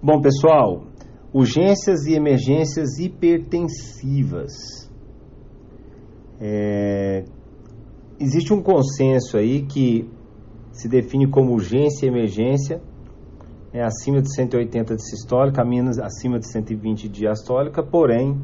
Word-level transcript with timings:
Bom, 0.00 0.20
pessoal, 0.20 0.84
urgências 1.32 2.06
e 2.06 2.14
emergências 2.14 3.00
hipertensivas. 3.00 4.88
É, 6.40 7.24
existe 8.20 8.54
um 8.54 8.62
consenso 8.62 9.36
aí 9.36 9.62
que 9.62 10.08
se 10.70 10.88
define 10.88 11.28
como 11.28 11.52
urgência 11.52 12.06
e 12.06 12.08
emergência 12.08 12.80
é 13.72 13.82
acima 13.82 14.22
de 14.22 14.32
180 14.32 14.94
de 14.94 15.02
sistólica, 15.02 15.64
menos 15.64 15.98
acima 15.98 16.38
de 16.38 16.46
120 16.46 17.02
de 17.02 17.08
diastólica, 17.08 17.82
porém 17.82 18.40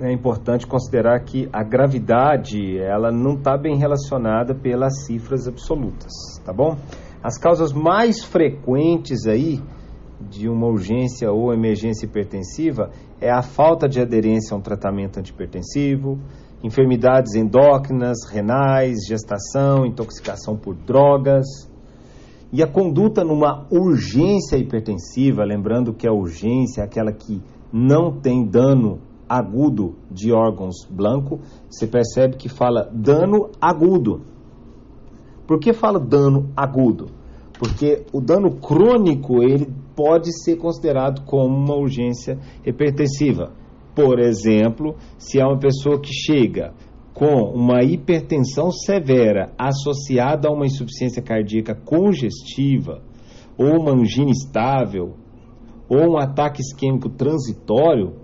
é 0.00 0.12
importante 0.12 0.66
considerar 0.66 1.18
que 1.24 1.48
a 1.50 1.62
gravidade 1.62 2.78
ela 2.78 3.10
não 3.10 3.36
está 3.36 3.56
bem 3.56 3.78
relacionada 3.78 4.54
pelas 4.54 5.06
cifras 5.06 5.48
absolutas, 5.48 6.12
tá 6.44 6.52
bom? 6.52 6.76
As 7.22 7.38
causas 7.38 7.72
mais 7.72 8.22
frequentes 8.22 9.26
aí 9.26 9.60
de 10.28 10.48
uma 10.48 10.66
urgência 10.66 11.30
ou 11.30 11.52
emergência 11.52 12.04
hipertensiva 12.06 12.90
é 13.20 13.30
a 13.30 13.42
falta 13.42 13.88
de 13.88 14.00
aderência 14.00 14.54
a 14.54 14.58
um 14.58 14.60
tratamento 14.60 15.18
antipertensivo, 15.18 16.18
enfermidades 16.62 17.34
endócrinas, 17.34 18.18
renais, 18.30 18.98
gestação, 19.06 19.86
intoxicação 19.86 20.56
por 20.56 20.74
drogas. 20.74 21.46
E 22.52 22.62
a 22.62 22.66
conduta 22.66 23.22
numa 23.24 23.66
urgência 23.70 24.56
hipertensiva, 24.56 25.44
lembrando 25.44 25.94
que 25.94 26.08
a 26.08 26.12
urgência 26.12 26.82
é 26.82 26.84
aquela 26.84 27.12
que 27.12 27.40
não 27.72 28.12
tem 28.12 28.44
dano 28.44 29.00
agudo 29.28 29.94
de 30.10 30.32
órgãos 30.32 30.84
branco, 30.90 31.38
você 31.68 31.86
percebe 31.86 32.36
que 32.36 32.48
fala 32.48 32.90
dano 32.92 33.50
agudo. 33.60 34.22
Por 35.46 35.60
que 35.60 35.72
fala 35.72 36.00
dano 36.00 36.50
agudo? 36.56 37.19
Porque 37.60 38.06
o 38.10 38.22
dano 38.22 38.52
crônico 38.52 39.42
ele 39.42 39.70
pode 39.94 40.32
ser 40.42 40.56
considerado 40.56 41.26
como 41.26 41.54
uma 41.54 41.76
urgência 41.76 42.38
hipertensiva. 42.64 43.52
Por 43.94 44.18
exemplo, 44.18 44.96
se 45.18 45.38
é 45.38 45.44
uma 45.44 45.58
pessoa 45.58 46.00
que 46.00 46.10
chega 46.10 46.72
com 47.12 47.52
uma 47.52 47.82
hipertensão 47.82 48.70
severa 48.70 49.52
associada 49.58 50.48
a 50.48 50.52
uma 50.52 50.64
insuficiência 50.64 51.22
cardíaca 51.22 51.74
congestiva, 51.74 53.02
ou 53.58 53.78
uma 53.78 53.92
angina 53.92 54.30
estável, 54.30 55.16
ou 55.86 56.12
um 56.12 56.16
ataque 56.16 56.62
isquêmico 56.62 57.10
transitório, 57.10 58.14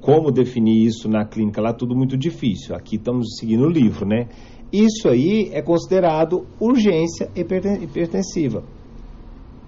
como 0.00 0.32
definir 0.32 0.84
isso 0.84 1.08
na 1.08 1.24
clínica 1.24 1.62
lá, 1.62 1.72
tudo 1.72 1.94
muito 1.94 2.16
difícil. 2.16 2.74
Aqui 2.74 2.96
estamos 2.96 3.36
seguindo 3.38 3.62
o 3.64 3.70
livro, 3.70 4.04
né? 4.04 4.26
Isso 4.74 5.08
aí 5.08 5.50
é 5.52 5.62
considerado 5.62 6.46
urgência 6.58 7.30
hipertensiva, 7.36 8.64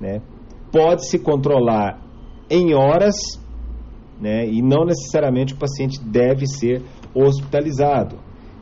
né? 0.01 0.21
Pode 0.73 1.09
se 1.09 1.17
controlar 1.17 2.03
em 2.51 2.75
horas, 2.75 3.15
né? 4.21 4.48
E 4.48 4.61
não 4.61 4.85
necessariamente 4.85 5.55
o 5.55 5.59
paciente 5.59 6.01
deve 6.03 6.48
ser 6.48 6.83
hospitalizado. 7.15 8.17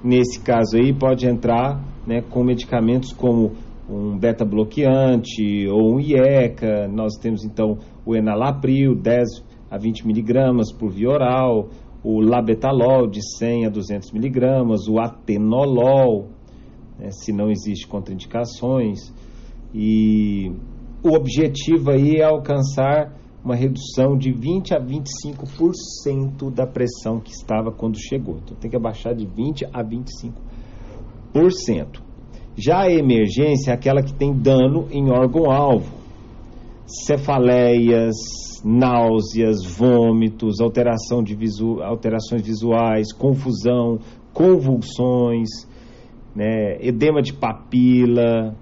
Nesse 0.05 0.39
caso 0.39 0.77
aí 0.77 0.93
pode 0.93 1.27
entrar, 1.27 1.83
né, 2.07 2.21
com 2.21 2.45
medicamentos 2.45 3.11
como 3.11 3.53
um 3.89 4.19
beta-bloqueante 4.19 5.67
ou 5.71 5.95
um 5.95 5.99
IECA. 5.99 6.87
Nós 6.89 7.15
temos 7.15 7.43
então 7.43 7.79
o 8.05 8.15
enalapril, 8.15 8.95
10 8.95 9.43
a 9.71 9.79
20 9.79 10.07
miligramas 10.07 10.71
por 10.71 10.91
via 10.91 11.09
oral, 11.09 11.71
o 12.05 12.21
labetalol 12.21 13.09
de 13.09 13.21
100 13.39 13.67
a 13.67 13.71
200 13.71 14.13
miligramas, 14.13 14.87
o 14.87 15.01
atenolol, 15.01 16.29
né, 16.99 17.11
se 17.11 17.33
não 17.33 17.51
existe 17.51 17.89
contraindicações. 17.89 19.13
E 19.73 20.53
o 21.03 21.17
objetivo 21.17 21.91
aí 21.91 22.17
é 22.17 22.25
alcançar 22.25 23.17
uma 23.43 23.57
redução 23.57 24.17
de 24.17 24.31
20 24.33 24.75
a 24.75 24.81
25% 24.81 26.53
da 26.53 26.67
pressão 26.67 27.21
que 27.21 27.33
estava 27.33 27.73
quando 27.73 27.99
chegou. 27.99 28.37
Então 28.45 28.57
tem 28.57 28.71
que 28.71 28.77
abaixar 28.77 29.15
de 29.15 29.27
20 29.27 29.65
a 29.73 29.83
25%. 29.83 32.03
Já 32.57 32.83
a 32.83 32.91
emergência 32.91 33.71
é 33.71 33.75
aquela 33.75 34.03
que 34.03 34.15
tem 34.15 34.33
dano 34.33 34.87
em 34.91 35.11
órgão-alvo. 35.11 36.04
Cefaleias, 37.07 38.15
náuseas, 38.65 39.65
vômitos, 39.65 40.61
alteração 40.61 41.23
de 41.23 41.35
visu 41.35 41.83
alterações 41.83 42.43
visuais, 42.43 43.13
confusão, 43.13 43.99
convulsões, 44.33 45.49
né, 46.35 46.77
edema 46.81 47.21
de 47.21 47.33
papila, 47.33 48.55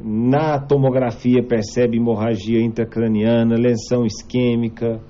na 0.00 0.60
tomografia 0.60 1.42
percebe 1.42 1.96
hemorragia 1.96 2.60
intracraniana, 2.60 3.56
lesão 3.56 4.06
isquêmica. 4.06 5.00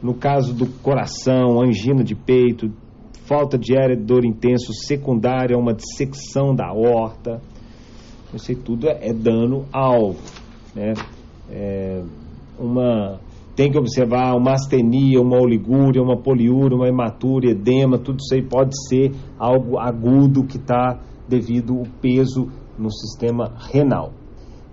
No 0.00 0.14
caso 0.14 0.54
do 0.54 0.66
coração, 0.66 1.60
angina 1.60 2.04
de 2.04 2.14
peito, 2.14 2.70
falta 3.24 3.58
de 3.58 3.76
ar 3.76 3.90
e 3.90 3.96
dor 3.96 4.24
intenso 4.24 4.72
secundária 4.72 5.56
a 5.56 5.58
uma 5.58 5.74
dissecção 5.74 6.54
da 6.54 6.68
aorta. 6.68 7.40
Isso 8.32 8.52
aí 8.52 8.56
tudo 8.56 8.88
é, 8.88 9.12
dano 9.12 9.66
alvo. 9.72 10.20
Né? 10.74 10.92
É 11.50 12.02
uma, 12.58 13.20
tem 13.54 13.70
que 13.70 13.78
observar 13.78 14.34
uma 14.34 14.52
astenia, 14.52 15.20
uma 15.20 15.40
oligúria, 15.40 16.02
uma 16.02 16.16
poliúria, 16.16 16.76
uma 16.76 16.88
hematúria, 16.88 17.50
edema, 17.50 17.98
tudo 17.98 18.18
isso 18.20 18.34
aí 18.34 18.42
pode 18.42 18.74
ser 18.88 19.12
algo 19.38 19.78
agudo 19.78 20.44
que 20.44 20.56
está 20.56 20.98
devido 21.28 21.78
ao 21.78 21.86
peso 22.00 22.48
no 22.78 22.90
sistema 22.90 23.52
renal. 23.72 24.12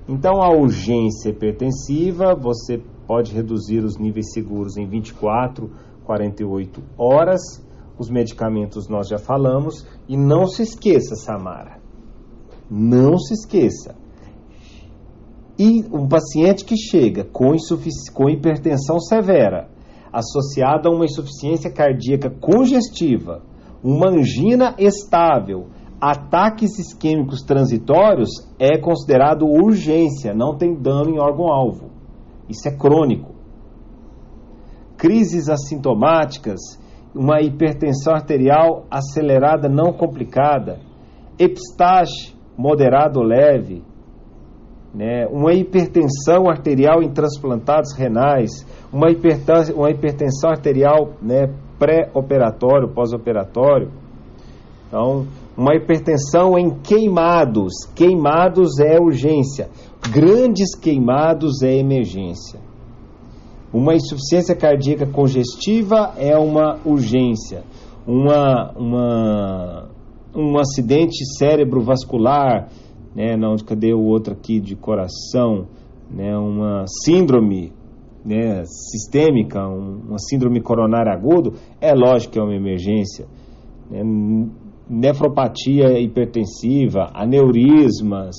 Então, 0.08 0.42
a 0.42 0.50
urgência 0.50 1.30
hipertensiva, 1.30 2.36
você 2.36 2.82
pode 3.08 3.34
reduzir 3.34 3.84
os 3.84 3.98
níveis 3.98 4.34
seguros 4.34 4.76
em 4.76 4.86
24, 4.86 5.70
48 6.04 6.84
horas. 6.98 7.42
Os 7.98 8.10
medicamentos 8.10 8.90
nós 8.90 9.08
já 9.08 9.18
falamos. 9.18 9.88
E 10.08 10.18
não 10.18 10.46
se 10.46 10.64
esqueça, 10.64 11.16
Samara, 11.16 11.80
não 12.70 13.18
se 13.18 13.34
esqueça. 13.34 13.96
E 15.66 15.86
um 15.94 16.10
paciente 16.10 16.66
que 16.66 16.76
chega 16.76 17.24
com, 17.24 17.56
com 18.14 18.30
hipertensão 18.30 19.00
severa, 19.00 19.70
associada 20.12 20.90
a 20.90 20.92
uma 20.92 21.06
insuficiência 21.06 21.72
cardíaca 21.72 22.30
congestiva, 22.30 23.42
uma 23.82 24.10
angina 24.10 24.76
estável, 24.78 25.68
ataques 26.02 26.78
isquêmicos 26.78 27.44
transitórios 27.44 28.30
é 28.60 28.78
considerado 28.78 29.46
urgência, 29.46 30.34
não 30.34 30.58
tem 30.58 30.76
dano 30.76 31.12
em 31.12 31.18
órgão-alvo. 31.18 31.92
Isso 32.50 32.68
é 32.68 32.76
crônico. 32.76 33.34
Crises 34.98 35.48
assintomáticas, 35.48 36.60
uma 37.16 37.40
hipertensão 37.40 38.14
arterial 38.14 38.86
acelerada 38.92 39.70
não 39.70 39.94
complicada, 39.94 40.82
epistaxe 41.40 42.36
moderado 42.58 43.22
ou 43.22 43.26
leve, 43.26 43.93
né, 44.94 45.26
uma 45.28 45.54
hipertensão 45.54 46.48
arterial 46.48 47.02
em 47.02 47.10
transplantados 47.10 47.94
renais, 47.94 48.66
uma 48.92 49.10
hipertensão, 49.10 49.76
uma 49.76 49.90
hipertensão 49.90 50.52
arterial 50.52 51.14
né, 51.22 51.50
pré-operatório, 51.80 52.90
pós-operatório. 52.90 53.90
Então, 54.88 55.26
uma 55.58 55.76
hipertensão 55.76 56.58
em 56.58 56.70
queimados. 56.70 57.74
Queimados 57.96 58.80
é 58.80 59.00
urgência. 59.00 59.70
Grandes 60.12 60.76
queimados 60.76 61.64
é 61.64 61.76
emergência. 61.76 62.60
Uma 63.74 63.96
insuficiência 63.96 64.56
cardíaca 64.56 65.08
congestiva 65.08 66.14
é 66.18 66.38
uma 66.38 66.80
urgência. 66.86 67.64
Uma, 68.06 68.72
uma, 68.78 69.90
um 70.36 70.60
acidente 70.60 71.26
cerebrovascular, 71.38 72.70
né, 73.16 73.38
não, 73.38 73.56
cadê 73.58 73.94
o 73.94 74.04
outro 74.04 74.34
aqui 74.34 74.60
de 74.60 74.76
coração? 74.76 75.68
Né, 76.10 76.36
uma 76.38 76.86
síndrome 77.06 77.72
né, 78.24 78.64
sistêmica, 78.66 79.68
um, 79.68 80.02
uma 80.10 80.20
síndrome 80.20 80.62
coronária 80.62 81.12
agudo, 81.12 81.54
é 81.82 81.94
lógico 81.94 82.34
que 82.34 82.40
é 82.40 82.44
uma 82.44 82.56
emergência. 82.56 83.26
Né, 83.90 84.04
nefropatia 84.90 86.00
hipertensiva, 86.00 87.10
aneurismas, 87.14 88.36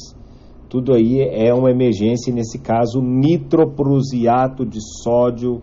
tudo 0.69 0.93
aí 0.93 1.21
é 1.21 1.55
uma 1.55 1.71
emergência, 1.71 2.31
e 2.31 2.35
nesse 2.35 2.59
caso, 2.59 3.01
nitroprusiato 3.01 4.67
de 4.67 4.81
sódio 5.03 5.63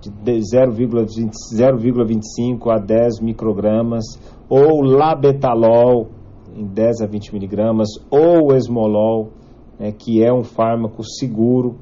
de 0.00 0.10
0,25 0.32 2.70
a 2.70 2.78
10 2.78 3.20
microgramas, 3.20 4.04
ou 4.48 4.82
labetalol 4.82 6.10
em 6.54 6.66
10 6.66 7.02
a 7.02 7.06
20 7.06 7.32
miligramas, 7.32 7.88
ou 8.10 8.54
esmolol, 8.54 9.30
né, 9.78 9.92
que 9.92 10.22
é 10.22 10.32
um 10.32 10.42
fármaco 10.42 11.02
seguro 11.02 11.76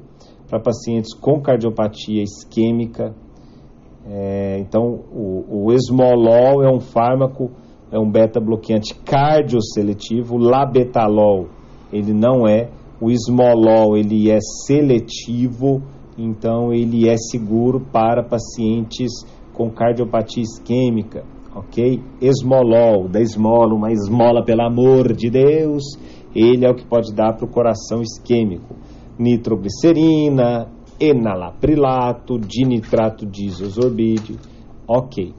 para 0.47 0.59
pacientes 0.59 1.13
com 1.13 1.41
cardiopatia 1.41 2.23
isquêmica. 2.23 3.13
É, 4.07 4.59
então, 4.59 5.01
o, 5.11 5.65
o 5.65 5.73
esmolol 5.73 6.63
é 6.63 6.69
um 6.69 6.79
fármaco 6.79 7.51
é 7.91 7.99
um 7.99 8.09
beta-bloqueante 8.09 8.93
cardioseletivo, 9.05 10.37
labetalol, 10.37 11.47
ele 11.93 12.13
não 12.13 12.47
é. 12.47 12.69
O 12.99 13.11
esmolol 13.11 13.95
ele 13.95 14.29
é 14.29 14.39
seletivo, 14.65 15.81
então 16.17 16.73
ele 16.73 17.07
é 17.07 17.15
seguro 17.17 17.79
para 17.79 18.23
pacientes 18.23 19.11
com 19.53 19.69
cardiopatia 19.69 20.43
isquêmica, 20.43 21.23
ok? 21.55 22.03
Esmolol, 22.21 23.07
da 23.07 23.21
esmola, 23.21 23.73
uma 23.73 23.91
esmola 23.91 24.43
pelo 24.43 24.61
amor 24.61 25.13
de 25.13 25.29
Deus, 25.29 25.83
ele 26.35 26.65
é 26.65 26.69
o 26.69 26.75
que 26.75 26.85
pode 26.85 27.13
dar 27.13 27.33
para 27.33 27.45
o 27.45 27.49
coração 27.49 28.01
isquêmico. 28.01 28.75
Nitroglicerina, 29.17 30.67
enalaprilato, 30.99 32.37
dinitrato 32.37 33.25
de 33.25 33.45
isosorbide, 33.45 34.37
ok. 34.85 35.33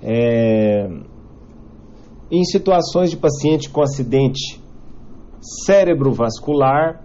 É... 0.00 0.88
Em 2.30 2.44
situações 2.44 3.10
de 3.10 3.16
paciente 3.16 3.68
com 3.68 3.82
acidente 3.82 4.60
cerebrovascular, 5.66 7.02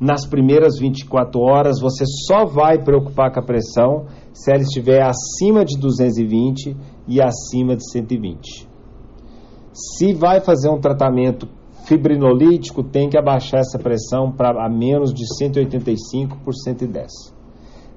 nas 0.00 0.26
primeiras 0.26 0.78
24 0.78 1.40
horas, 1.40 1.80
você 1.80 2.04
só 2.26 2.44
vai 2.44 2.82
preocupar 2.82 3.32
com 3.32 3.38
a 3.38 3.42
pressão 3.42 4.06
se 4.32 4.50
ela 4.50 4.62
estiver 4.62 5.02
acima 5.02 5.64
de 5.64 5.78
220 5.78 6.76
e 7.06 7.20
acima 7.20 7.76
de 7.76 7.90
120. 7.90 8.68
Se 9.72 10.12
vai 10.14 10.40
fazer 10.40 10.68
um 10.68 10.80
tratamento 10.80 11.48
fibrinolítico, 11.86 12.82
tem 12.82 13.08
que 13.08 13.18
abaixar 13.18 13.60
essa 13.60 13.78
pressão 13.78 14.30
para 14.30 14.64
a 14.64 14.68
menos 14.68 15.12
de 15.12 15.26
185 15.36 16.38
por 16.44 16.54
110. 16.54 17.34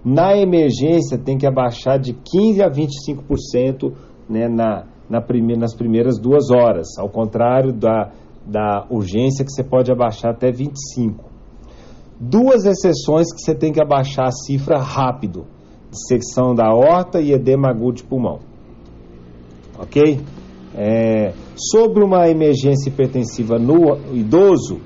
Na 0.03 0.37
emergência, 0.37 1.17
tem 1.17 1.37
que 1.37 1.47
abaixar 1.47 1.99
de 1.99 2.13
15 2.13 2.61
a 2.61 2.69
25% 2.69 3.93
né, 4.29 4.47
na, 4.47 4.85
na 5.09 5.21
prime 5.21 5.55
nas 5.55 5.75
primeiras 5.75 6.19
duas 6.19 6.49
horas, 6.51 6.87
ao 6.97 7.09
contrário 7.09 7.73
da, 7.73 8.11
da 8.45 8.85
urgência, 8.89 9.43
que 9.45 9.51
você 9.51 9.63
pode 9.63 9.91
abaixar 9.91 10.31
até 10.31 10.51
25%. 10.51 11.15
Duas 12.19 12.65
exceções 12.65 13.31
que 13.31 13.39
você 13.39 13.53
tem 13.53 13.71
que 13.71 13.81
abaixar 13.81 14.25
a 14.27 14.31
cifra 14.31 14.79
rápido: 14.79 15.45
dissecção 15.91 16.55
da 16.55 16.73
horta 16.73 17.21
e 17.21 17.31
edema 17.31 17.69
agudo 17.69 17.97
de 17.97 18.03
pulmão. 18.03 18.39
Ok? 19.77 20.19
É, 20.75 21.33
sobre 21.55 22.03
uma 22.03 22.27
emergência 22.29 22.89
hipertensiva 22.89 23.57
no 23.57 23.97
idoso, 24.13 24.79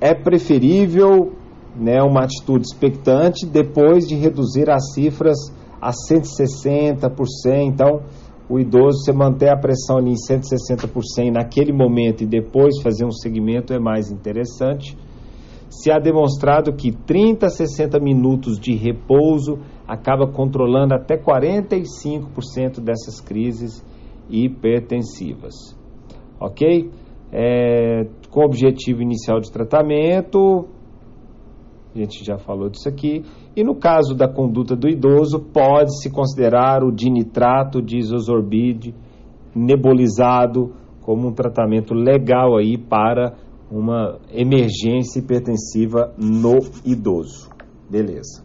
é 0.00 0.14
preferível 0.14 1.32
né, 1.74 2.02
uma 2.02 2.24
atitude 2.24 2.66
expectante 2.66 3.46
depois 3.46 4.06
de 4.06 4.14
reduzir 4.14 4.70
as 4.70 4.92
cifras 4.92 5.36
a 5.80 5.92
160 5.92 7.08
por 7.10 7.26
100. 7.26 7.68
Então, 7.68 8.02
o 8.48 8.58
idoso, 8.58 9.02
você 9.02 9.12
manter 9.12 9.48
a 9.48 9.56
pressão 9.56 9.96
ali 9.96 10.10
em 10.10 10.16
160 10.16 10.86
por 10.88 11.02
100 11.02 11.32
naquele 11.32 11.72
momento 11.72 12.22
e 12.22 12.26
depois 12.26 12.80
fazer 12.82 13.04
um 13.04 13.10
segmento 13.10 13.72
é 13.72 13.78
mais 13.78 14.10
interessante. 14.10 14.96
Se 15.70 15.90
há 15.90 15.98
demonstrado 15.98 16.72
que 16.74 16.92
30 16.92 17.46
a 17.46 17.50
60 17.50 17.98
minutos 17.98 18.58
de 18.58 18.74
repouso 18.74 19.58
acaba 19.86 20.26
controlando 20.26 20.94
até 20.94 21.16
45% 21.16 22.80
dessas 22.80 23.20
crises 23.20 23.84
hipertensivas. 24.28 25.54
Ok? 26.40 26.90
É, 27.32 28.06
com 28.30 28.40
o 28.40 28.44
objetivo 28.44 29.02
inicial 29.02 29.40
de 29.40 29.50
tratamento, 29.50 30.66
a 31.94 31.98
gente 31.98 32.24
já 32.24 32.38
falou 32.38 32.68
disso 32.68 32.88
aqui. 32.88 33.24
E 33.56 33.62
no 33.62 33.76
caso 33.76 34.14
da 34.14 34.28
conduta 34.28 34.74
do 34.74 34.88
idoso, 34.88 35.38
pode-se 35.38 36.10
considerar 36.10 36.82
o 36.82 36.90
dinitrato 36.90 37.80
de 37.80 37.98
isosorbide 37.98 38.94
nebulizado 39.54 40.74
como 41.00 41.28
um 41.28 41.32
tratamento 41.32 41.94
legal 41.94 42.56
aí 42.56 42.76
para 42.76 43.34
uma 43.70 44.18
emergência 44.32 45.20
hipertensiva 45.20 46.12
no 46.18 46.58
idoso. 46.84 47.48
Beleza. 47.88 48.43